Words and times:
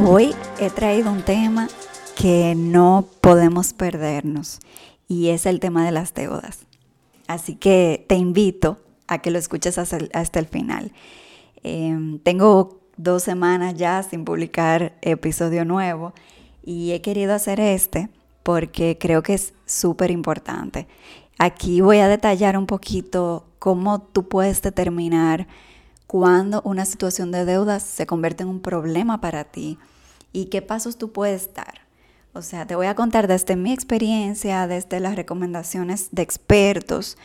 Hoy 0.00 0.32
he 0.60 0.70
traído 0.70 1.10
un 1.10 1.22
tema 1.22 1.66
que 2.16 2.54
no 2.56 3.08
podemos 3.20 3.72
perdernos 3.72 4.60
y 5.08 5.30
es 5.30 5.44
el 5.44 5.58
tema 5.58 5.84
de 5.84 5.90
las 5.90 6.14
deudas. 6.14 6.60
Así 7.26 7.56
que 7.56 8.06
te 8.08 8.14
invito 8.14 8.78
a 9.08 9.18
que 9.18 9.32
lo 9.32 9.40
escuches 9.40 9.76
hasta 9.76 9.96
el, 10.38 10.46
final. 10.46 10.92
Em, 11.64 12.20
tengo 12.20 12.78
dos 12.96 13.24
semanas 13.24 13.74
ya 13.74 14.04
sin 14.04 14.24
publicar 14.24 14.96
episodio 15.02 15.64
nuevo 15.64 16.12
y 16.64 16.92
he 16.92 17.00
querido 17.00 17.34
hacer 17.34 17.58
este 17.58 18.08
porque 18.44 18.98
creo 19.00 19.24
que 19.24 19.34
es 19.34 19.52
súper 19.66 20.12
importante. 20.12 20.86
Aquí 21.40 21.80
voy 21.80 21.98
a 21.98 22.08
detallar 22.08 22.56
un 22.56 22.66
poquito 22.66 23.46
cómo 23.58 24.00
tú 24.00 24.28
puedes 24.28 24.62
determinar 24.62 25.48
cuando 26.08 26.62
una 26.62 26.86
situación 26.86 27.30
de 27.30 27.44
deudas 27.44 27.82
se 27.82 28.06
convierte 28.06 28.42
en 28.42 28.48
un 28.48 28.60
problema 28.60 29.20
para 29.20 29.44
ti 29.44 29.78
y 30.32 30.46
qué 30.46 30.62
pasos 30.62 30.96
tú 30.96 31.12
puedes 31.12 31.52
dar. 31.54 31.82
O 32.32 32.40
sea, 32.40 32.66
te 32.66 32.74
voy 32.74 32.86
a 32.86 32.94
contar 32.94 33.28
desde 33.28 33.56
mi 33.56 33.74
experiencia, 33.74 34.66
desde 34.66 35.00
las 35.00 35.16
recomendaciones 35.16 36.08
de 36.10 36.22
expertos, 36.22 37.18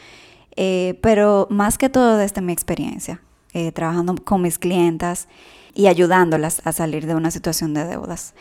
eh, 0.57 0.99
pero 1.01 1.47
más 1.49 1.77
que 1.77 1.87
todo 1.87 2.17
desde 2.17 2.41
mi 2.41 2.51
experiencia, 2.51 3.21
eh, 3.53 3.71
trabajando 3.71 4.15
con 4.15 4.41
mis 4.41 4.59
clientas 4.59 5.29
y 5.73 5.87
ayudándolas 5.87 6.61
a 6.65 6.73
salir 6.73 7.07
de 7.07 7.15
una 7.15 7.31
situación 7.31 7.73
de 7.73 7.85
deudas. 7.85 8.33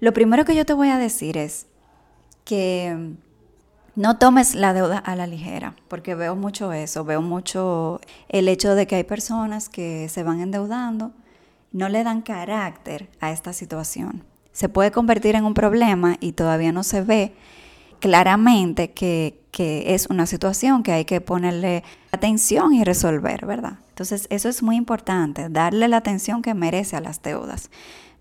Lo 0.00 0.12
primero 0.12 0.44
que 0.44 0.56
yo 0.56 0.66
te 0.66 0.72
voy 0.72 0.88
a 0.88 0.98
decir 0.98 1.38
es 1.38 1.66
que 2.44 3.14
no 3.96 4.18
tomes 4.18 4.54
la 4.54 4.72
deuda 4.72 4.98
a 4.98 5.14
la 5.16 5.26
ligera, 5.26 5.74
porque 5.88 6.14
veo 6.14 6.34
mucho 6.36 6.72
eso, 6.72 7.04
veo 7.04 7.22
mucho 7.22 8.00
el 8.28 8.48
hecho 8.48 8.74
de 8.74 8.86
que 8.86 8.96
hay 8.96 9.04
personas 9.04 9.68
que 9.68 10.08
se 10.08 10.22
van 10.22 10.40
endeudando, 10.40 11.12
no 11.72 11.88
le 11.88 12.04
dan 12.04 12.22
carácter 12.22 13.08
a 13.20 13.30
esta 13.30 13.52
situación. 13.52 14.24
Se 14.52 14.68
puede 14.68 14.92
convertir 14.92 15.34
en 15.34 15.44
un 15.44 15.54
problema 15.54 16.16
y 16.20 16.32
todavía 16.32 16.72
no 16.72 16.84
se 16.84 17.02
ve 17.02 17.34
claramente 18.00 18.92
que, 18.92 19.40
es 19.56 20.08
una 20.08 20.26
situación 20.26 20.82
que 20.82 20.92
hay 20.92 21.04
que 21.04 21.20
ponerle 21.20 21.84
atención 22.10 22.74
y 22.74 22.82
resolver, 22.82 23.46
¿verdad? 23.46 23.78
Entonces 23.90 24.26
eso 24.28 24.48
es 24.48 24.62
muy 24.64 24.74
importante, 24.74 25.48
darle 25.48 25.86
la 25.86 25.98
atención 25.98 26.42
que 26.42 26.54
merece 26.54 26.96
a 26.96 27.00
las 27.00 27.22
deudas. 27.22 27.70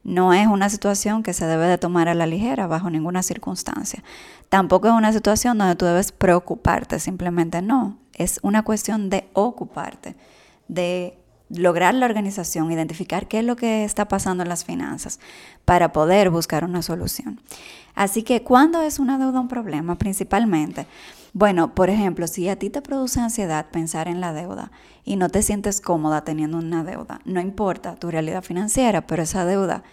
No 0.03 0.33
es 0.33 0.47
una 0.47 0.69
situación 0.69 1.23
que 1.23 1.33
se 1.33 1.45
debe 1.45 1.65
de 1.67 1.77
tomar 1.77 2.09
a 2.09 2.13
la 2.13 2.27
ligera 2.27 2.67
bajo 2.67 2.89
ninguna 2.89 3.23
circunstancia. 3.23 4.03
Tampoco 4.49 4.87
es 4.87 4.93
una 4.93 5.13
situación 5.13 5.57
donde 5.57 5.75
tú 5.75 5.85
debes 5.85 6.11
preocuparte, 6.11 6.99
simplemente 6.99 7.61
no. 7.61 7.97
Es 8.13 8.39
una 8.43 8.63
cuestión 8.63 9.09
de 9.09 9.29
ocuparte, 9.33 10.15
de 10.67 11.17
lograr 11.55 11.93
la 11.93 12.05
organización, 12.05 12.71
identificar 12.71 13.27
qué 13.27 13.39
es 13.39 13.45
lo 13.45 13.55
que 13.55 13.83
está 13.83 14.07
pasando 14.07 14.43
en 14.43 14.49
las 14.49 14.65
finanzas 14.65 15.19
para 15.65 15.91
poder 15.91 16.29
buscar 16.29 16.63
una 16.63 16.81
solución. 16.81 17.39
Así 17.95 18.23
que, 18.23 18.43
¿cuándo 18.43 18.81
es 18.81 18.99
una 18.99 19.17
deuda 19.17 19.39
un 19.39 19.47
problema? 19.47 19.97
Principalmente, 19.97 20.87
bueno, 21.33 21.73
por 21.73 21.89
ejemplo, 21.89 22.27
si 22.27 22.49
a 22.49 22.57
ti 22.57 22.69
te 22.69 22.81
produce 22.81 23.19
ansiedad 23.19 23.67
pensar 23.71 24.07
en 24.07 24.21
la 24.21 24.33
deuda 24.33 24.71
y 25.03 25.15
no 25.15 25.29
te 25.29 25.41
sientes 25.41 25.81
cómoda 25.81 26.23
teniendo 26.23 26.57
una 26.57 26.83
deuda, 26.83 27.21
no 27.25 27.39
importa 27.39 27.95
tu 27.95 28.11
realidad 28.11 28.43
financiera, 28.43 29.05
pero 29.07 29.23
esa 29.23 29.45
deuda 29.45 29.83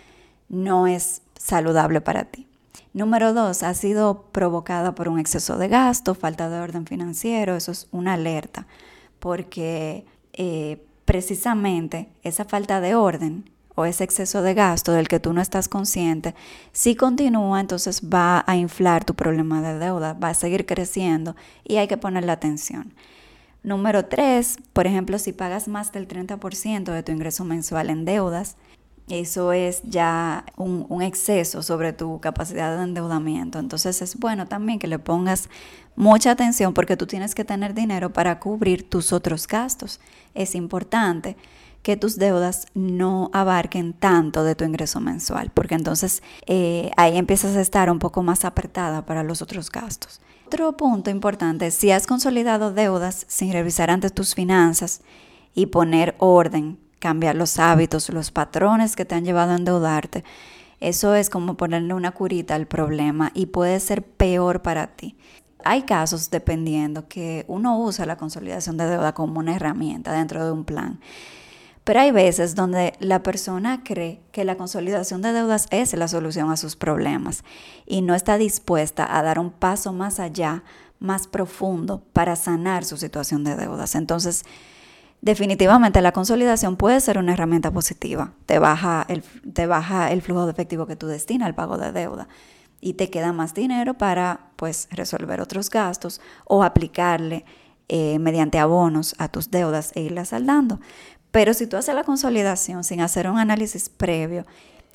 no 0.49 0.87
es 0.87 1.23
saludable 1.39 2.01
para 2.01 2.25
ti. 2.25 2.47
Número 2.93 3.33
dos, 3.33 3.63
ha 3.63 3.73
sido 3.75 4.25
provocada 4.33 4.95
por 4.95 5.09
un 5.09 5.19
exceso 5.19 5.59
de 5.59 5.69
gasto, 5.69 6.15
falta 6.15 6.49
de 6.49 6.59
orden 6.59 6.87
financiero, 6.87 7.57
eso 7.57 7.71
es 7.71 7.87
una 7.93 8.15
alerta, 8.15 8.67
porque 9.21 10.05
eh, 10.33 10.85
precisamente 11.11 12.09
esa 12.23 12.45
falta 12.45 12.81
de 12.81 12.95
orden 12.95 13.51
o 13.75 13.85
ese 13.85 14.05
exceso 14.05 14.43
de 14.43 14.55
gasto 14.55 14.93
del 14.93 15.09
que 15.09 15.19
tú 15.19 15.33
no 15.33 15.41
estás 15.41 15.69
consciente, 15.69 16.37
si 16.71 16.95
continúa, 16.95 17.59
entonces 17.59 18.03
va 18.03 18.45
a 18.47 18.55
inflar 18.55 19.05
tu 19.05 19.15
problema 19.15 19.61
de 19.61 19.77
deuda, 19.77 20.13
va 20.13 20.29
a 20.29 20.35
seguir 20.35 20.67
creciendo 20.67 21.35
y 21.65 21.79
hay 21.79 21.89
que 21.89 21.97
ponerle 21.97 22.31
atención. 22.31 22.95
Número 23.65 24.05
tres, 24.05 24.59
por 24.73 24.87
ejemplo, 24.87 25.19
si 25.19 25.33
pagas 25.33 25.67
más 25.67 25.91
del 25.91 26.07
30% 26.07 26.93
de 26.93 27.03
tu 27.03 27.11
ingreso 27.11 27.45
mensual 27.45 27.91
en 27.91 28.05
deudas, 28.05 28.57
eso 29.11 29.53
es 29.53 29.83
ya 29.85 30.45
un, 30.57 31.03
exceso 31.03 31.63
sobre 31.63 31.93
tu 31.93 32.21
capacidad 32.21 32.77
de 32.77 32.85
endeudamiento. 32.85 33.59
Entonces 33.59 34.03
es 34.03 34.19
bueno 34.19 34.47
también 34.47 34.79
que 34.79 34.87
le 34.87 34.99
pongas 34.99 35.49
mucha 35.97 36.31
atención 36.31 36.75
porque 36.75 36.97
tú 36.97 37.07
tienes 37.07 37.35
que 37.35 37.45
tener 37.45 37.75
dinero 37.75 38.13
para 38.13 38.39
cubrir 38.39 38.89
tus 38.89 39.13
otros 39.13 39.47
gastos. 39.47 40.01
Es 40.35 40.55
importante 40.55 41.37
que 41.83 41.97
tus 41.97 42.17
deudas 42.17 42.67
no 42.75 43.31
abarquen 43.33 43.95
tanto 43.95 44.45
de 44.45 44.55
tu 44.55 44.65
ingreso 44.65 45.01
mensual, 45.01 45.51
porque 45.53 45.75
entonces 45.75 46.23
eh, 46.47 46.91
ahí 46.97 47.17
empiezas 47.17 47.57
a 47.57 47.61
estar 47.61 47.91
un 47.91 47.99
poco 47.99 48.23
más 48.23 48.45
apretada 48.45 49.07
para 49.07 49.23
los 49.23 49.41
otros 49.41 49.71
gastos. 49.71 50.21
Otro 50.47 50.77
punto 50.77 51.11
importante, 51.11 51.71
si 51.71 51.91
has 51.91 52.07
consolidado 52.07 52.73
deudas 52.73 53.25
sin 53.29 53.53
revisar 53.53 53.91
antes 53.91 54.13
tus 54.13 54.35
finanzas 54.35 55.01
y 55.55 55.67
poner 55.67 56.17
orden, 56.19 56.79
cambiar 57.01 57.35
los 57.35 57.59
hábitos, 57.59 58.09
los 58.11 58.31
patrones 58.31 58.95
que 58.95 59.05
te 59.05 59.17
han 59.17 59.25
llevado 59.25 59.51
a 59.51 59.57
endeudarte, 59.57 60.23
eso 60.79 61.17
es 61.17 61.29
como 61.29 61.57
ponerle 61.57 61.93
una 61.93 62.13
curita 62.13 62.55
al 62.55 62.69
problema 62.69 63.33
y 63.35 63.47
puede 63.47 63.81
ser 63.81 64.05
peor 64.05 64.63
para 64.63 64.87
ti. 64.87 65.17
Hay 65.65 65.83
casos, 65.83 66.31
dependiendo, 66.31 67.09
que 67.09 67.45
uno 67.49 67.79
usa 67.81 68.07
la 68.07 68.17
consolidación 68.17 68.77
de 68.77 68.87
deuda 68.87 69.13
como 69.13 69.41
una 69.41 69.57
herramienta 69.57 70.13
dentro 70.13 70.45
de 70.45 70.53
un 70.53 70.65
plan 70.65 71.01
pero 71.85 72.01
hay 72.01 72.13
veces 72.13 72.55
donde 72.55 72.93
la 73.01 73.23
persona 73.23 73.83
cree 73.83 74.21
que 74.33 74.45
la 74.45 74.57
consolidación 74.57 75.23
de 75.23 75.33
deudas 75.33 75.67
es 75.71 75.93
la 75.95 76.09
solución 76.09 76.51
a 76.51 76.57
sus 76.57 76.77
problemas 76.77 77.43
y 77.87 78.03
no 78.03 78.15
está 78.15 78.39
dispuesta 78.39 79.17
a 79.19 79.23
dar 79.23 79.39
un 79.39 79.51
paso 79.51 79.93
más 79.93 80.21
allá, 80.21 80.63
más 80.99 81.27
profundo 81.27 82.03
para 82.13 82.37
sanar 82.37 82.85
su 82.85 82.97
situación 82.97 83.45
de 83.45 83.57
deudas. 83.57 83.95
Entonces, 83.95 84.45
definitivamente 85.21 86.01
la 86.03 86.13
consolidación 86.13 86.77
puede 86.77 87.01
ser 87.01 87.19
una 87.19 87.33
herramienta 87.33 87.71
positiva. 87.71 88.33
Te 88.47 88.59
baja 88.59 89.05
el, 89.09 89.23
te 89.23 89.67
baja 89.67 90.11
el 90.13 90.23
flujo 90.23 90.47
de 90.47 90.53
efectivo 90.53 90.87
que 90.87 90.97
tú 90.97 91.07
destinas 91.07 91.47
al 91.47 91.55
pago 91.55 91.79
de 91.79 91.93
deuda 91.93 92.29
y 92.81 92.95
te 92.95 93.11
queda 93.11 93.33
más 93.33 93.55
dinero 93.55 93.95
para 93.95 94.51
pues 94.57 94.89
resolver 94.91 95.41
otros 95.41 95.71
gastos 95.71 96.21
o 96.45 96.63
aplicarle 96.63 97.45
eh, 97.89 98.19
mediante 98.19 98.59
abonos 98.59 99.15
a 99.19 99.29
tus 99.29 99.51
deudas 99.51 99.93
e 99.95 100.03
irlas 100.03 100.29
saldando. 100.29 100.81
Pero 101.31 101.55
si 101.55 101.67
tú 101.67 101.77
haces 101.77 101.95
la 101.95 102.05
consolidación 102.05 102.85
sin 102.85 103.01
hacer 103.01 103.29
un 103.29 103.39
análisis 103.39 103.89
previo 103.89 104.47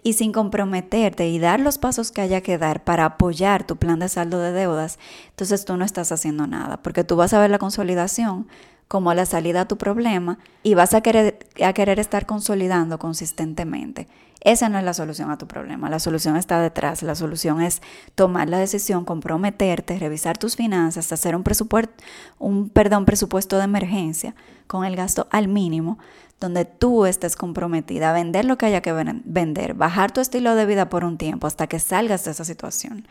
y 0.04 0.14
sin 0.14 0.32
comprometerte 0.32 1.28
y 1.28 1.40
dar 1.40 1.60
los 1.60 1.78
pasos 1.78 2.12
que 2.12 2.22
haya 2.22 2.42
que 2.42 2.58
dar 2.58 2.84
para 2.84 3.06
apoyar 3.06 3.66
tu 3.66 3.78
plan 3.78 4.00
de 4.00 4.10
saldo 4.10 4.40
de 4.40 4.52
deudas, 4.52 5.00
entonces 5.30 5.66
tú 5.66 5.78
no 5.78 5.86
estás 5.86 6.12
haciendo 6.12 6.46
nada, 6.46 6.82
porque 6.82 7.04
tú 7.04 7.16
vas 7.16 7.34
a 7.34 7.40
ver 7.40 7.50
la 7.50 7.60
consolidación 7.60 8.48
como 8.88 9.14
la 9.14 9.26
salida 9.26 9.62
a 9.62 9.68
tu 9.68 9.78
problema 9.78 10.38
y 10.64 10.74
vas 10.76 10.94
a 10.94 11.02
querer, 11.02 11.40
a 11.64 11.74
querer 11.74 12.00
estar 12.00 12.26
consolidando 12.26 13.00
consistentemente. 13.00 14.08
Esa 14.42 14.70
no 14.70 14.78
es 14.78 14.84
la 14.84 14.94
solución 14.94 15.32
a 15.32 15.40
tu 15.40 15.48
problema, 15.48 15.90
la 15.90 15.98
solución 15.98 16.36
está 16.38 16.62
detrás, 16.62 17.02
la 17.02 17.16
solución 17.16 17.64
es 17.64 17.82
tomar 18.14 18.48
la 18.48 18.60
decisión, 18.60 19.04
comprometerte, 19.04 19.98
revisar 19.98 20.38
tus 20.38 20.56
finanzas, 20.56 21.12
hacer 21.12 21.36
un 21.36 21.42
presupuesto, 21.42 21.92
un 22.38 22.70
perdón, 22.70 23.06
presupuesto 23.06 23.58
de 23.58 23.64
emergencia 23.64 24.36
con 24.68 24.86
el 24.86 24.96
gasto 24.96 25.28
al 25.32 25.48
mínimo, 25.48 25.98
donde 26.40 26.66
tú 26.66 27.08
estés 27.08 27.36
comprometida 27.36 28.12
a 28.12 28.14
vender 28.14 28.46
lo 28.46 28.60
que 28.60 28.68
haya 28.68 28.82
que 28.82 28.94
vender, 28.94 29.74
bajar 29.74 30.12
tu 30.12 30.22
estilo 30.22 30.54
de 30.54 30.68
vida 30.68 30.90
por 30.90 31.06
un 31.06 31.18
tiempo 31.18 31.48
hasta 31.48 31.66
que 31.66 31.80
salgas 31.80 32.26
de 32.26 32.32
esa 32.32 32.46
situación. 32.46 33.08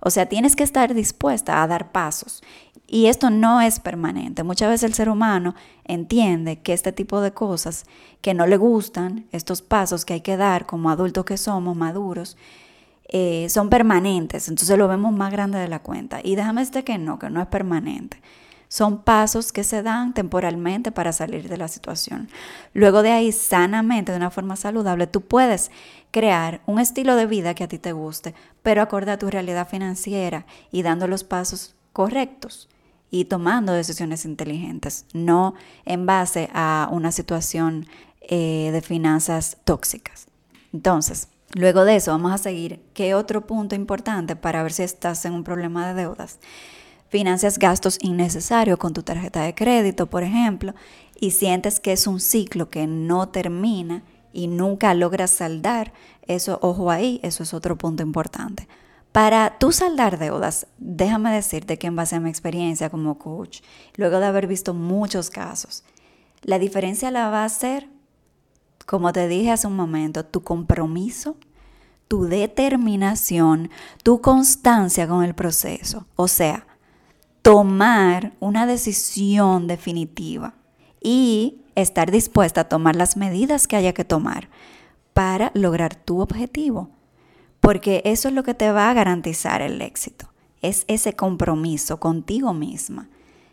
O 0.00 0.10
sea, 0.10 0.26
tienes 0.26 0.56
que 0.56 0.64
estar 0.64 0.94
dispuesta 0.94 1.62
a 1.62 1.66
dar 1.66 1.92
pasos. 1.92 2.42
Y 2.92 3.06
esto 3.06 3.30
no 3.30 3.62
es 3.62 3.80
permanente. 3.80 4.42
Muchas 4.42 4.68
veces 4.68 4.82
el 4.82 4.92
ser 4.92 5.08
humano 5.08 5.54
entiende 5.86 6.60
que 6.60 6.74
este 6.74 6.92
tipo 6.92 7.22
de 7.22 7.32
cosas 7.32 7.86
que 8.20 8.34
no 8.34 8.46
le 8.46 8.58
gustan, 8.58 9.24
estos 9.32 9.62
pasos 9.62 10.04
que 10.04 10.12
hay 10.12 10.20
que 10.20 10.36
dar 10.36 10.66
como 10.66 10.90
adultos 10.90 11.24
que 11.24 11.38
somos, 11.38 11.74
maduros, 11.74 12.36
eh, 13.08 13.46
son 13.48 13.70
permanentes. 13.70 14.46
Entonces 14.46 14.76
lo 14.76 14.88
vemos 14.88 15.14
más 15.14 15.32
grande 15.32 15.58
de 15.58 15.68
la 15.68 15.78
cuenta. 15.78 16.20
Y 16.22 16.34
déjame 16.34 16.60
decirte 16.60 16.84
que 16.84 16.98
no, 16.98 17.18
que 17.18 17.30
no 17.30 17.40
es 17.40 17.46
permanente. 17.46 18.20
Son 18.68 18.98
pasos 18.98 19.52
que 19.52 19.64
se 19.64 19.82
dan 19.82 20.12
temporalmente 20.12 20.92
para 20.92 21.14
salir 21.14 21.48
de 21.48 21.56
la 21.56 21.68
situación. 21.68 22.28
Luego 22.74 23.00
de 23.00 23.12
ahí, 23.12 23.32
sanamente, 23.32 24.12
de 24.12 24.18
una 24.18 24.30
forma 24.30 24.56
saludable, 24.56 25.06
tú 25.06 25.22
puedes 25.22 25.70
crear 26.10 26.60
un 26.66 26.78
estilo 26.78 27.16
de 27.16 27.24
vida 27.24 27.54
que 27.54 27.64
a 27.64 27.68
ti 27.68 27.78
te 27.78 27.92
guste, 27.92 28.34
pero 28.62 28.82
acorde 28.82 29.12
a 29.12 29.18
tu 29.18 29.30
realidad 29.30 29.66
financiera 29.66 30.44
y 30.70 30.82
dando 30.82 31.08
los 31.08 31.24
pasos 31.24 31.74
correctos 31.94 32.68
y 33.12 33.26
tomando 33.26 33.72
decisiones 33.72 34.24
inteligentes, 34.24 35.04
no 35.12 35.54
en 35.84 36.06
base 36.06 36.48
a 36.52 36.88
una 36.90 37.12
situación 37.12 37.86
eh, 38.22 38.70
de 38.72 38.80
finanzas 38.80 39.58
tóxicas. 39.64 40.26
Entonces, 40.72 41.28
luego 41.54 41.84
de 41.84 41.96
eso 41.96 42.10
vamos 42.10 42.32
a 42.32 42.38
seguir. 42.38 42.80
¿Qué 42.94 43.14
otro 43.14 43.46
punto 43.46 43.76
importante 43.76 44.34
para 44.34 44.64
ver 44.64 44.72
si 44.72 44.82
estás 44.82 45.24
en 45.26 45.34
un 45.34 45.44
problema 45.44 45.86
de 45.86 45.94
deudas? 45.94 46.40
financias 47.12 47.58
gastos 47.58 47.98
innecesarios 48.00 48.78
con 48.78 48.94
tu 48.94 49.02
tarjeta 49.02 49.42
de 49.42 49.54
crédito, 49.54 50.06
por 50.06 50.22
ejemplo, 50.22 50.74
y 51.20 51.32
sientes 51.32 51.78
que 51.78 51.92
es 51.92 52.06
un 52.06 52.20
ciclo 52.20 52.70
que 52.70 52.86
no 52.86 53.28
termina 53.28 54.02
y 54.32 54.46
nunca 54.46 54.94
logras 54.94 55.30
saldar, 55.30 55.92
eso, 56.26 56.58
ojo 56.62 56.90
ahí, 56.90 57.20
eso 57.22 57.42
es 57.42 57.52
otro 57.52 57.76
punto 57.76 58.02
importante. 58.02 58.66
Para 59.12 59.58
tú 59.58 59.72
saldar 59.72 60.18
deudas, 60.18 60.66
déjame 60.78 61.32
decirte 61.32 61.78
que 61.78 61.86
en 61.86 61.96
base 61.96 62.16
a 62.16 62.20
mi 62.20 62.30
experiencia 62.30 62.88
como 62.88 63.18
coach, 63.18 63.60
luego 63.96 64.18
de 64.18 64.26
haber 64.26 64.46
visto 64.46 64.72
muchos 64.72 65.28
casos, 65.28 65.84
la 66.40 66.58
diferencia 66.58 67.10
la 67.10 67.28
va 67.28 67.44
a 67.44 67.48
ser, 67.50 67.88
como 68.86 69.12
te 69.12 69.28
dije 69.28 69.50
hace 69.50 69.66
un 69.66 69.76
momento, 69.76 70.24
tu 70.24 70.42
compromiso, 70.42 71.36
tu 72.08 72.24
determinación, 72.24 73.70
tu 74.02 74.22
constancia 74.22 75.06
con 75.06 75.24
el 75.24 75.34
proceso. 75.34 76.06
O 76.16 76.26
sea, 76.26 76.66
tomar 77.42 78.32
una 78.40 78.66
decisión 78.66 79.66
definitiva 79.66 80.54
y 81.02 81.62
estar 81.74 82.10
dispuesta 82.10 82.62
a 82.62 82.68
tomar 82.68 82.96
las 82.96 83.16
medidas 83.16 83.66
que 83.66 83.76
haya 83.76 83.92
que 83.92 84.04
tomar 84.04 84.48
para 85.12 85.52
lograr 85.54 85.94
tu 85.94 86.20
objetivo. 86.20 86.90
Porque 87.62 88.02
eso 88.04 88.26
es 88.26 88.34
lo 88.34 88.42
que 88.42 88.54
te 88.54 88.72
va 88.72 88.90
a 88.90 88.92
garantizar 88.92 89.62
el 89.62 89.80
éxito. 89.82 90.26
Es 90.62 90.84
ese 90.88 91.12
compromiso 91.12 92.00
contigo 92.00 92.52
misma. 92.52 93.08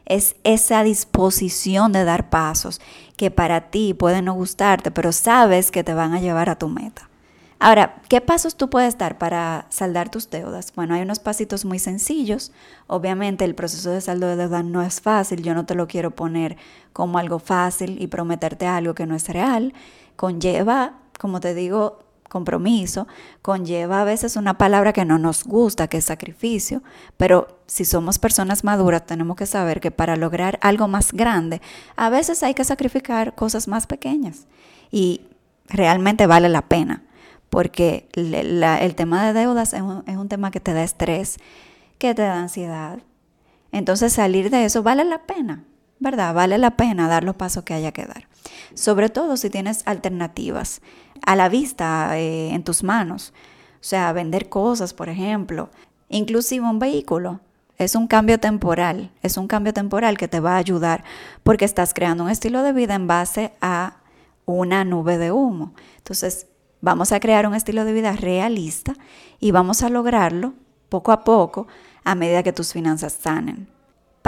Es 0.07 0.35
esa 0.43 0.81
disposición 0.81 1.91
de 1.91 2.03
dar 2.03 2.31
pasos 2.31 2.81
que 3.17 3.29
para 3.29 3.69
ti 3.69 3.93
pueden 3.93 4.25
no 4.25 4.33
gustarte, 4.33 4.89
pero 4.89 5.11
sabes 5.11 5.69
que 5.69 5.83
te 5.83 5.93
van 5.93 6.15
a 6.15 6.19
llevar 6.19 6.49
a 6.49 6.57
tu 6.57 6.69
meta. 6.69 7.07
Ahora, 7.59 8.01
¿qué 8.09 8.19
pasos 8.19 8.55
tú 8.55 8.71
puedes 8.71 8.97
dar 8.97 9.19
para 9.19 9.67
saldar 9.69 10.09
tus 10.09 10.31
deudas? 10.31 10.73
Bueno, 10.75 10.95
hay 10.95 11.03
unos 11.03 11.19
pasitos 11.19 11.63
muy 11.63 11.77
sencillos. 11.77 12.51
Obviamente 12.87 13.45
el 13.45 13.53
proceso 13.53 13.91
de 13.91 14.01
saldo 14.01 14.25
de 14.25 14.37
deuda 14.37 14.63
no 14.63 14.81
es 14.81 15.01
fácil. 15.01 15.43
Yo 15.43 15.53
no 15.53 15.67
te 15.67 15.75
lo 15.75 15.87
quiero 15.87 16.09
poner 16.15 16.57
como 16.93 17.19
algo 17.19 17.37
fácil 17.37 18.01
y 18.01 18.07
prometerte 18.07 18.65
algo 18.65 18.95
que 18.95 19.05
no 19.05 19.13
es 19.13 19.29
real. 19.29 19.75
Conlleva, 20.15 20.93
como 21.19 21.41
te 21.41 21.53
digo, 21.53 22.08
compromiso, 22.29 23.07
conlleva 23.41 24.01
a 24.01 24.05
veces 24.05 24.37
una 24.37 24.57
palabra 24.57 24.93
que 24.93 25.03
no 25.03 25.17
nos 25.17 25.43
gusta, 25.43 25.87
que 25.87 25.97
es 25.97 26.05
sacrificio, 26.05 26.81
pero 27.17 27.59
si 27.67 27.83
somos 27.83 28.19
personas 28.19 28.63
maduras 28.63 29.05
tenemos 29.05 29.35
que 29.35 29.45
saber 29.45 29.81
que 29.81 29.91
para 29.91 30.15
lograr 30.15 30.57
algo 30.61 30.87
más 30.87 31.11
grande, 31.11 31.61
a 31.97 32.09
veces 32.09 32.41
hay 32.43 32.53
que 32.53 32.63
sacrificar 32.63 33.35
cosas 33.35 33.67
más 33.67 33.87
pequeñas 33.87 34.47
y 34.91 35.21
realmente 35.67 36.25
vale 36.27 36.47
la 36.47 36.61
pena 36.61 37.03
porque 37.49 38.07
el 38.13 38.95
tema 38.95 39.25
de 39.25 39.33
deudas 39.33 39.73
es 39.73 39.81
un, 39.81 40.29
tema 40.29 40.51
que 40.51 40.59
te 40.59 40.73
da 40.73 40.83
estrés, 40.83 41.37
que 41.97 42.13
te 42.13 42.21
da 42.21 42.39
ansiedad. 42.39 42.99
Entonces 43.71 44.13
salir 44.13 44.49
de 44.49 44.65
eso 44.65 44.83
vale 44.83 45.03
la 45.03 45.23
pena, 45.23 45.63
¿verdad? 45.99 46.33
Vale 46.33 46.57
la 46.57 46.71
pena 46.71 47.07
dar 47.07 47.23
los 47.23 47.35
pasos 47.35 47.63
que 47.63 47.73
haya 47.73 47.91
que 47.91 48.05
dar. 48.05 48.27
Sobre 48.73 49.09
todo 49.09 49.37
si 49.37 49.49
tienes 49.49 49.83
alternativas 49.85 50.81
a 51.25 51.35
la 51.35 51.49
vista, 51.49 52.17
eh, 52.17 52.53
en 52.53 52.63
tus 52.63 52.83
manos. 52.83 53.33
O 53.75 53.83
sea, 53.83 54.11
vender 54.13 54.49
cosas, 54.49 54.93
por 54.93 55.09
ejemplo. 55.09 55.69
Inclusive 56.09 56.65
un 56.65 56.79
vehículo. 56.79 57.39
Es 57.77 57.95
un 57.95 58.07
cambio 58.07 58.39
temporal. 58.39 59.11
Es 59.21 59.37
un 59.37 59.47
cambio 59.47 59.73
temporal 59.73 60.17
que 60.17 60.27
te 60.27 60.39
va 60.39 60.53
a 60.53 60.57
ayudar 60.57 61.03
porque 61.43 61.65
estás 61.65 61.93
creando 61.93 62.23
un 62.23 62.29
estilo 62.29 62.63
de 62.63 62.73
vida 62.73 62.95
en 62.95 63.07
base 63.07 63.53
a 63.61 63.97
una 64.45 64.83
nube 64.83 65.17
de 65.17 65.31
humo. 65.31 65.73
Entonces, 65.97 66.47
Vamos 66.81 67.11
a 67.11 67.19
crear 67.19 67.45
un 67.45 67.55
estilo 67.55 67.83
de 67.83 67.91
vida 67.91 68.13
realista 68.13 68.93
y 69.39 69.51
vamos 69.51 69.83
a 69.83 69.89
lograrlo 69.89 70.53
poco 70.87 71.11
a 71.11 71.23
poco 71.25 71.67
a 72.05 72.15
medida 72.15 72.41
que 72.41 72.53
tus 72.53 72.71
finanzas 72.71 73.13
sanen. 73.13 73.67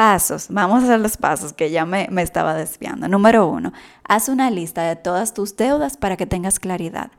Pasos, 0.02 0.48
vamos 0.50 0.82
a 0.82 0.86
hacer 0.86 1.00
los 1.00 1.16
pasos 1.16 1.54
que 1.54 1.70
ya 1.70 1.86
me, 1.86 2.08
me, 2.10 2.24
estaba 2.24 2.56
desviando. 2.56 3.08
Número 3.08 3.48
uno, 3.48 3.72
haz 4.04 4.30
una 4.30 4.50
lista 4.50 4.82
de 4.82 4.96
todas 4.96 5.36
tus 5.36 5.56
deudas 5.56 5.96
para 5.96 6.18
que 6.18 6.26
tengas 6.26 6.60
claridad. 6.60 7.12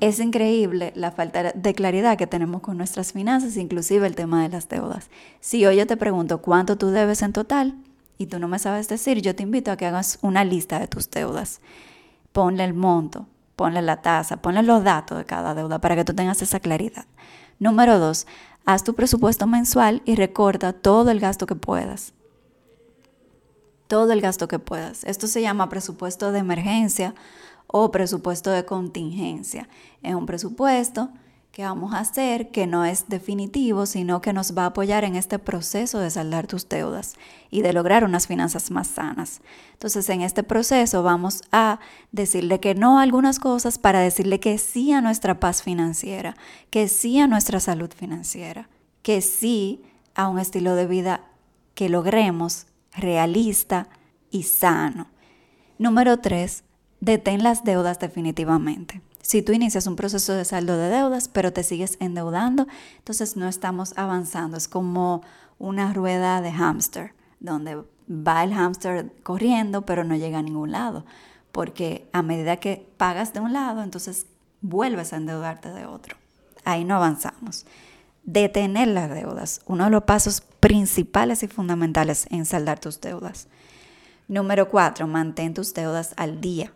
Es 0.00 0.20
increíble 0.20 0.92
la 0.96 1.12
falta 1.12 1.52
de 1.54 1.74
claridad 1.74 2.18
que 2.18 2.26
tenemos 2.26 2.60
con 2.60 2.76
nuestras 2.76 3.14
finanzas, 3.14 3.56
inclusive 3.56 4.06
el 4.06 4.16
tema 4.16 4.42
de 4.42 4.50
las 4.50 4.68
deudas. 4.68 5.08
Si 5.40 5.64
hoy 5.64 5.76
yo 5.76 5.86
te 5.86 5.96
pregunto 5.96 6.42
cuánto 6.42 6.76
tú 6.76 6.90
debes 6.90 7.22
en 7.22 7.32
total 7.32 7.74
y 8.18 8.26
tú 8.26 8.38
no 8.38 8.48
me 8.48 8.58
sabes 8.58 8.86
decir, 8.86 9.22
yo 9.22 9.34
te 9.34 9.42
invito 9.42 9.72
a 9.72 9.78
que 9.78 9.86
hagas 9.86 10.18
una 10.20 10.44
lista 10.44 10.78
de 10.80 10.88
tus 10.88 11.10
deudas. 11.10 11.62
Ponle 12.32 12.64
el 12.64 12.74
monto, 12.74 13.28
ponle 13.56 13.80
la 13.80 14.02
tasa, 14.02 14.42
ponle 14.42 14.62
los 14.62 14.84
datos 14.84 15.16
de 15.16 15.24
cada 15.24 15.54
deuda 15.54 15.78
para 15.78 15.96
que 15.96 16.04
tú 16.04 16.12
tengas 16.12 16.42
esa 16.42 16.60
claridad. 16.60 17.06
Número 17.58 17.98
dos, 17.98 18.26
haz 18.64 18.84
tu 18.84 18.94
presupuesto 18.94 19.46
mensual 19.46 20.02
y 20.04 20.14
recorta 20.14 20.72
todo 20.72 21.10
el 21.10 21.20
gasto 21.20 21.46
que 21.46 21.56
puedas. 21.56 22.12
Todo 23.86 24.12
el 24.12 24.20
gasto 24.20 24.48
que 24.48 24.58
puedas. 24.58 25.04
Esto 25.04 25.26
se 25.26 25.42
llama 25.42 25.68
presupuesto 25.68 26.32
de 26.32 26.38
emergencia 26.38 27.14
o 27.66 27.90
presupuesto 27.90 28.50
de 28.50 28.64
contingencia. 28.64 29.68
Es 30.02 30.14
un 30.14 30.26
presupuesto 30.26 31.10
que 31.54 31.62
vamos 31.62 31.94
a 31.94 32.00
hacer 32.00 32.50
que 32.50 32.66
no 32.66 32.84
es 32.84 33.08
definitivo, 33.08 33.86
sino 33.86 34.20
que 34.20 34.32
nos 34.32 34.58
va 34.58 34.64
a 34.64 34.66
apoyar 34.66 35.04
en 35.04 35.14
este 35.14 35.38
proceso 35.38 36.00
de 36.00 36.10
saldar 36.10 36.48
tus 36.48 36.68
deudas 36.68 37.14
y 37.48 37.62
de 37.62 37.72
lograr 37.72 38.02
unas 38.02 38.26
finanzas 38.26 38.72
más 38.72 38.88
sanas. 38.88 39.40
Entonces, 39.74 40.08
en 40.08 40.22
este 40.22 40.42
proceso 40.42 41.04
vamos 41.04 41.42
a 41.52 41.78
decirle 42.10 42.58
que 42.58 42.74
no 42.74 42.98
a 42.98 43.02
algunas 43.04 43.38
cosas 43.38 43.78
para 43.78 44.00
decirle 44.00 44.40
que 44.40 44.58
sí 44.58 44.90
a 44.90 45.00
nuestra 45.00 45.38
paz 45.38 45.62
financiera, 45.62 46.36
que 46.70 46.88
sí 46.88 47.20
a 47.20 47.28
nuestra 47.28 47.60
salud 47.60 47.92
financiera, 47.96 48.68
que 49.02 49.20
sí 49.20 49.84
a 50.16 50.26
un 50.26 50.40
estilo 50.40 50.74
de 50.74 50.88
vida 50.88 51.20
que 51.76 51.88
logremos 51.88 52.66
realista 52.96 53.86
y 54.32 54.42
sano. 54.42 55.06
Número 55.78 56.18
tres, 56.18 56.64
detén 56.98 57.44
las 57.44 57.62
deudas 57.62 58.00
definitivamente. 58.00 59.02
Si 59.24 59.40
tú 59.40 59.52
inicias 59.52 59.86
un 59.86 59.96
proceso 59.96 60.34
de 60.34 60.44
saldo 60.44 60.76
de 60.76 60.90
deudas, 60.90 61.28
pero 61.28 61.50
te 61.50 61.62
sigues 61.62 61.96
endeudando, 61.98 62.66
entonces 62.98 63.36
no 63.38 63.48
estamos 63.48 63.94
avanzando. 63.96 64.58
Es 64.58 64.68
como 64.68 65.22
una 65.58 65.94
rueda 65.94 66.42
de 66.42 66.52
hámster, 66.52 67.14
donde 67.40 67.82
va 68.06 68.44
el 68.44 68.52
hámster 68.52 69.10
corriendo, 69.22 69.86
pero 69.86 70.04
no 70.04 70.14
llega 70.14 70.40
a 70.40 70.42
ningún 70.42 70.72
lado. 70.72 71.06
Porque 71.52 72.06
a 72.12 72.20
medida 72.20 72.58
que 72.58 72.86
pagas 72.98 73.32
de 73.32 73.40
un 73.40 73.54
lado, 73.54 73.82
entonces 73.82 74.26
vuelves 74.60 75.14
a 75.14 75.16
endeudarte 75.16 75.70
de 75.70 75.86
otro. 75.86 76.18
Ahí 76.66 76.84
no 76.84 76.96
avanzamos. 76.96 77.64
Detener 78.24 78.88
las 78.88 79.08
deudas, 79.08 79.62
uno 79.64 79.84
de 79.84 79.90
los 79.90 80.04
pasos 80.04 80.42
principales 80.60 81.42
y 81.42 81.48
fundamentales 81.48 82.26
en 82.28 82.44
saldar 82.44 82.78
tus 82.78 83.00
deudas. 83.00 83.48
Número 84.28 84.68
cuatro, 84.68 85.06
mantén 85.06 85.54
tus 85.54 85.72
deudas 85.72 86.12
al 86.18 86.42
día. 86.42 86.74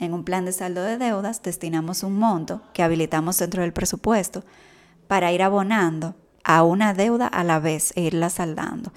En 0.00 0.14
un 0.14 0.24
plan 0.24 0.46
de 0.46 0.52
saldo 0.52 0.82
de 0.82 0.96
deudas 0.96 1.42
destinamos 1.42 2.02
un 2.02 2.18
monto 2.18 2.62
que 2.72 2.82
habilitamos 2.82 3.36
dentro 3.36 3.62
del 3.62 3.74
presupuesto 3.74 4.42
para 5.06 5.30
ir 5.30 5.42
abonando 5.42 6.14
a 6.42 6.62
una 6.62 6.94
deuda 6.94 7.26
a 7.26 7.44
la 7.44 7.60
vez 7.60 7.92
e 7.96 8.00
irla 8.00 8.30
saldando. 8.30 8.94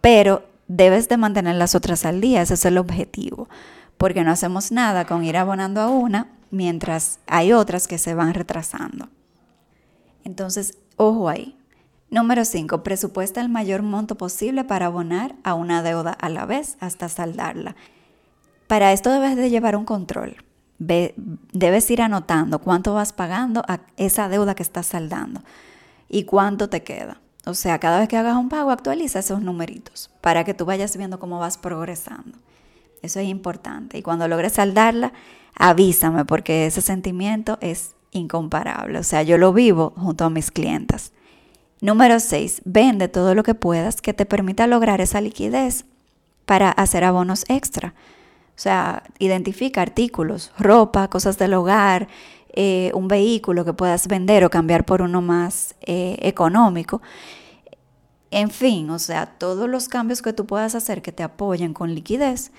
Pero 0.00 0.44
debes 0.68 1.08
de 1.08 1.16
mantener 1.16 1.56
las 1.56 1.74
otras 1.74 2.04
al 2.04 2.20
día, 2.20 2.42
ese 2.42 2.54
es 2.54 2.64
el 2.64 2.78
objetivo, 2.78 3.48
porque 3.98 4.22
no 4.22 4.30
hacemos 4.30 4.70
nada 4.70 5.04
con 5.04 5.24
ir 5.24 5.36
abonando 5.36 5.80
a 5.80 5.88
una 5.88 6.28
mientras 6.52 7.18
hay 7.26 7.52
otras 7.52 7.88
que 7.88 7.98
se 7.98 8.14
van 8.14 8.32
retrasando. 8.32 9.08
Entonces, 10.22 10.78
ojo 10.96 11.28
ahí. 11.28 11.58
Número 12.08 12.44
5. 12.44 12.84
Presupuesta 12.84 13.40
el 13.40 13.48
mayor 13.48 13.82
monto 13.82 14.14
posible 14.14 14.62
para 14.62 14.86
abonar 14.86 15.34
a 15.42 15.54
una 15.54 15.82
deuda 15.82 16.12
a 16.12 16.28
la 16.28 16.46
vez 16.46 16.76
hasta 16.78 17.08
saldarla. 17.08 17.74
Para 18.66 18.92
esto 18.92 19.10
debes 19.10 19.36
de 19.36 19.50
llevar 19.50 19.76
un 19.76 19.84
control. 19.84 20.36
debes 20.78 21.90
ir 21.90 22.02
anotando 22.02 22.58
cuánto 22.58 22.92
vas 22.94 23.12
pagando 23.12 23.62
a 23.66 23.80
esa 23.96 24.28
deuda 24.28 24.54
que 24.54 24.62
estás 24.62 24.86
saldando 24.86 25.42
y 26.08 26.24
cuánto 26.24 26.68
te 26.68 26.82
queda. 26.82 27.20
O 27.46 27.54
sea, 27.54 27.78
cada 27.78 28.00
vez 28.00 28.08
que 28.08 28.16
hagas 28.16 28.36
un 28.36 28.48
pago, 28.48 28.70
actualiza 28.70 29.20
esos 29.20 29.40
numeritos 29.40 30.10
para 30.20 30.44
que 30.44 30.52
tú 30.52 30.64
vayas 30.64 30.96
viendo 30.96 31.20
cómo 31.20 31.38
vas 31.38 31.56
progresando. 31.58 32.38
Eso 33.02 33.20
es 33.20 33.28
importante. 33.28 33.98
Y 33.98 34.02
cuando 34.02 34.26
logres 34.26 34.54
saldarla, 34.54 35.12
avísame 35.54 36.24
porque 36.24 36.66
ese 36.66 36.80
sentimiento 36.80 37.56
es 37.60 37.94
incomparable. 38.10 38.98
O 38.98 39.04
sea, 39.04 39.22
yo 39.22 39.38
lo 39.38 39.52
vivo 39.52 39.92
junto 39.96 40.24
a 40.24 40.30
mis 40.30 40.50
clientas. 40.50 41.12
Número 41.80 42.18
6. 42.18 42.62
Vende 42.64 43.08
todo 43.08 43.34
lo 43.34 43.42
que 43.42 43.54
puedas 43.54 44.00
que 44.00 44.12
te 44.12 44.26
permita 44.26 44.66
lograr 44.66 45.00
esa 45.00 45.20
liquidez 45.20 45.84
para 46.46 46.70
hacer 46.70 47.04
abonos 47.04 47.44
extra. 47.48 47.94
O 48.56 48.58
sea, 48.58 49.02
identifica 49.18 49.82
artículos, 49.82 50.50
ropa, 50.58 51.08
cosas 51.08 51.36
del 51.36 51.52
hogar, 51.52 52.08
eh, 52.54 52.90
un 52.94 53.06
vehículo 53.06 53.66
que 53.66 53.74
puedas 53.74 54.08
vender 54.08 54.42
o 54.44 54.50
cambiar 54.50 54.86
por 54.86 55.02
uno 55.02 55.20
más 55.20 55.74
eh, 55.82 56.16
económico. 56.22 57.02
En 58.30 58.48
fin, 58.48 58.88
o 58.88 58.98
sea, 58.98 59.26
todos 59.26 59.68
los 59.68 59.88
cambios 59.88 60.22
que 60.22 60.32
tú 60.32 60.46
puedas 60.46 60.74
hacer 60.74 61.02
que 61.02 61.12
te 61.12 61.22
apoyen 61.22 61.74
con 61.74 61.94
liquidez, 61.94 62.50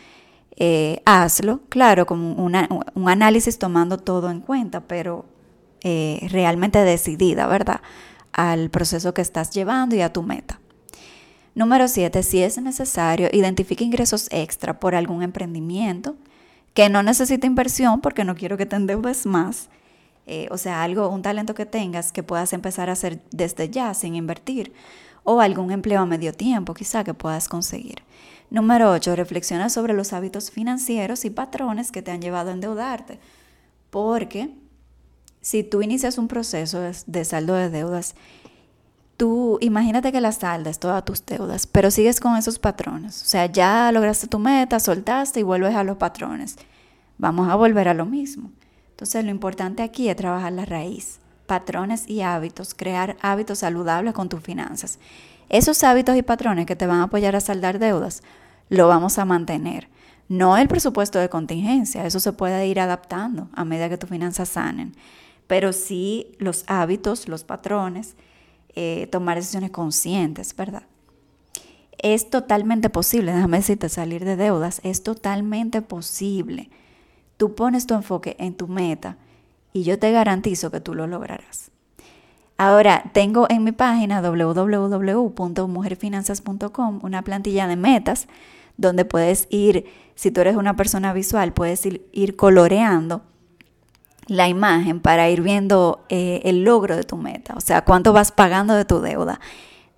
eh, 0.55 1.01
hazlo, 1.05 1.61
claro, 1.69 2.05
como 2.05 2.33
un 2.33 3.09
análisis 3.09 3.57
tomando 3.57 3.97
todo 3.97 4.29
en 4.29 4.41
cuenta, 4.41 4.81
pero 4.81 5.25
realmente 5.83 6.79
decidida, 6.83 7.47
¿verdad? 7.47 7.81
Al 8.33 8.69
proceso 8.69 9.13
que 9.13 9.21
estás 9.21 9.51
llevando 9.51 9.95
y 9.95 10.01
a 10.01 10.11
tu 10.11 10.21
meta. 10.21 10.59
Número 11.57 11.87
7. 11.87 12.21
Si 12.21 12.43
es 12.43 12.61
necesario, 12.61 13.29
identifique 13.33 13.83
ingresos 13.83 14.27
extra 14.29 14.79
por 14.79 14.93
algún 14.93 15.23
emprendimiento 15.23 16.15
que 16.75 16.87
no 16.87 17.01
necesita 17.01 17.47
inversión 17.47 17.99
porque 17.99 18.23
no 18.23 18.35
quiero 18.35 18.57
que 18.57 18.67
te 18.67 18.75
endeudes 18.75 19.25
más. 19.25 19.67
Eh, 20.27 20.47
o 20.51 20.59
sea, 20.59 20.83
algo, 20.83 21.09
un 21.09 21.23
talento 21.23 21.55
que 21.55 21.65
tengas 21.65 22.11
que 22.11 22.21
puedas 22.21 22.53
empezar 22.53 22.89
a 22.89 22.93
hacer 22.93 23.23
desde 23.31 23.71
ya 23.71 23.95
sin 23.95 24.13
invertir. 24.13 24.71
O 25.23 25.41
algún 25.41 25.71
empleo 25.71 26.01
a 26.01 26.05
medio 26.05 26.31
tiempo 26.31 26.75
quizá 26.75 27.03
que 27.03 27.15
puedas 27.15 27.49
conseguir. 27.49 28.03
Número 28.51 28.91
8. 28.91 29.15
Reflexiona 29.15 29.71
sobre 29.71 29.95
los 29.95 30.13
hábitos 30.13 30.51
financieros 30.51 31.25
y 31.25 31.31
patrones 31.31 31.91
que 31.91 32.03
te 32.03 32.11
han 32.11 32.21
llevado 32.21 32.51
a 32.51 32.53
endeudarte. 32.53 33.19
Porque 33.89 34.51
si 35.41 35.63
tú 35.63 35.81
inicias 35.81 36.19
un 36.19 36.27
proceso 36.27 36.81
de 37.07 37.25
saldo 37.25 37.55
de 37.55 37.71
deudas 37.71 38.13
tú 39.17 39.57
imagínate 39.61 40.11
que 40.11 40.21
las 40.21 40.37
saldas 40.37 40.79
todas 40.79 41.03
tus 41.03 41.25
deudas, 41.25 41.67
pero 41.67 41.91
sigues 41.91 42.19
con 42.19 42.37
esos 42.37 42.59
patrones. 42.59 43.21
O 43.23 43.25
sea, 43.25 43.47
ya 43.47 43.91
lograste 43.91 44.27
tu 44.27 44.39
meta, 44.39 44.79
soltaste 44.79 45.39
y 45.39 45.43
vuelves 45.43 45.75
a 45.75 45.83
los 45.83 45.97
patrones. 45.97 46.55
Vamos 47.17 47.49
a 47.49 47.55
volver 47.55 47.87
a 47.89 47.93
lo 47.93 48.05
mismo. 48.05 48.51
Entonces, 48.91 49.25
lo 49.25 49.31
importante 49.31 49.83
aquí 49.83 50.09
es 50.09 50.15
trabajar 50.15 50.53
la 50.53 50.65
raíz, 50.65 51.19
patrones 51.47 52.07
y 52.07 52.21
hábitos, 52.21 52.73
crear 52.73 53.17
hábitos 53.21 53.59
saludables 53.59 54.13
con 54.13 54.29
tus 54.29 54.41
finanzas. 54.41 54.99
Esos 55.49 55.83
hábitos 55.83 56.15
y 56.15 56.21
patrones 56.21 56.65
que 56.65 56.75
te 56.75 56.87
van 56.87 56.99
a 56.99 57.03
apoyar 57.03 57.35
a 57.35 57.41
saldar 57.41 57.79
deudas, 57.79 58.21
lo 58.69 58.87
vamos 58.87 59.17
a 59.17 59.25
mantener. 59.25 59.89
No 60.29 60.57
el 60.57 60.67
presupuesto 60.67 61.19
de 61.19 61.29
contingencia, 61.29 62.05
eso 62.05 62.19
se 62.19 62.33
puede 62.33 62.67
ir 62.67 62.79
adaptando 62.79 63.47
a 63.53 63.63
medida 63.63 63.87
que 63.87 63.97
tus 63.97 64.09
finanzas 64.09 64.49
sanen, 64.49 64.93
pero 65.47 65.71
sí 65.71 66.35
los 66.37 66.65
hábitos, 66.67 67.29
los 67.29 67.45
patrones, 67.45 68.15
eh, 68.79 69.07
tomar 69.07 69.37
decisiones 69.37 69.71
conscientes, 69.71 70.55
¿verdad? 70.55 70.83
Es 71.97 72.29
totalmente 72.29 72.91
posible, 72.91 73.33
déjame 73.33 73.57
decirte, 73.57 73.89
salir 73.89 74.23
de 74.23 74.35
deudas, 74.35 74.81
es 74.83 75.01
totalmente 75.01 75.81
posible. 75.81 76.69
Tú 77.37 77.55
pones 77.55 77.87
tu 77.87 77.95
enfoque 77.95 78.35
en 78.37 78.53
tu 78.53 78.67
meta 78.67 79.17
y 79.73 79.81
yo 79.81 79.97
te 79.97 80.11
garantizo 80.11 80.69
que 80.69 80.79
tú 80.79 80.93
lo 80.93 81.07
lograrás. 81.07 81.71
Ahora, 82.59 83.09
tengo 83.13 83.47
en 83.49 83.63
mi 83.63 83.71
página 83.71 84.21
www.mujerfinanzas.com 84.21 86.99
una 87.01 87.23
plantilla 87.23 87.65
de 87.65 87.77
metas 87.77 88.27
donde 88.77 89.05
puedes 89.05 89.47
ir, 89.49 89.85
si 90.13 90.29
tú 90.29 90.41
eres 90.41 90.55
una 90.55 90.75
persona 90.75 91.13
visual, 91.13 91.51
puedes 91.51 91.83
ir, 91.87 92.07
ir 92.11 92.35
coloreando 92.35 93.23
la 94.27 94.47
imagen 94.47 94.99
para 94.99 95.29
ir 95.29 95.41
viendo 95.41 96.05
eh, 96.09 96.41
el 96.43 96.63
logro 96.63 96.95
de 96.95 97.03
tu 97.03 97.17
meta, 97.17 97.53
o 97.55 97.61
sea, 97.61 97.83
cuánto 97.83 98.13
vas 98.13 98.31
pagando 98.31 98.73
de 98.75 98.85
tu 98.85 98.99
deuda. 98.99 99.39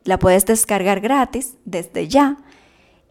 La 0.03 0.17
puedes 0.17 0.45
descargar 0.45 1.01
gratis 1.01 1.55
desde 1.65 2.07
ya. 2.07 2.37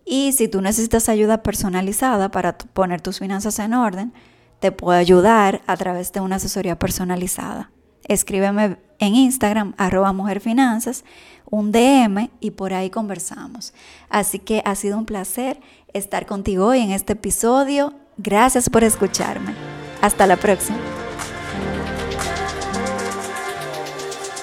Y 0.05 0.33
si 0.33 0.49
tú 0.49 0.63
necesitas 0.63 1.09
ayuda 1.09 1.43
personalizada 1.43 2.31
para 2.31 2.57
poner 2.57 3.01
tus 3.01 3.19
finanzas 3.19 3.59
en 3.59 3.75
orden, 3.75 4.13
te 4.61 4.73
puedo 4.73 4.99
ayudar 4.99 5.61
a 5.67 5.77
través 5.77 6.13
de 6.13 6.21
una 6.21 6.37
asesoría 6.37 6.79
personalizada. 6.79 7.71
Escríbeme 8.05 8.79
en 8.99 9.15
Instagram, 9.15 9.75
arroba 9.77 10.13
mujerfinanzas, 10.13 11.05
un 11.51 11.73
DM 11.73 12.31
y 12.41 12.53
por 12.53 12.73
ahí 12.73 12.91
conversamos. 12.91 13.75
Así 14.09 14.39
que 14.39 14.63
ha 14.65 14.75
sido 14.75 14.99
un 14.99 15.05
placer 15.05 15.61
estar 15.93 16.27
contigo 16.27 16.67
hoy 16.67 16.81
en 16.81 16.91
este 16.91 17.13
episodio. 17.13 17.93
Gracias 18.17 18.71
por 18.71 18.85
escucharme. 18.85 19.55
Hasta 20.01 20.27
la 20.27 20.37
próxima. 20.37 20.79